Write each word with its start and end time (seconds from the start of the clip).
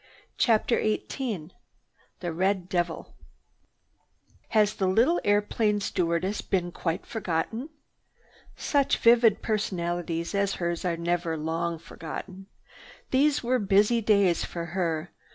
CHAPTER 0.39 0.81
XVIII 0.81 1.51
THE 2.21 2.33
RED 2.33 2.67
DEVIL 2.69 3.13
Has 4.49 4.73
the 4.73 4.87
little 4.87 5.21
airplane 5.23 5.79
stewardess 5.79 6.41
been 6.41 6.71
quite 6.71 7.05
forgotten? 7.05 7.69
Such 8.55 8.97
vivid 8.97 9.43
personalities 9.43 10.33
as 10.33 10.55
hers 10.55 10.83
are 10.85 10.97
never 10.97 11.37
long 11.37 11.77
forgotten. 11.77 12.47
These 13.11 13.43
were 13.43 13.59
busy 13.59 14.01
days 14.01 14.43
for 14.43 14.65
her. 14.73 15.11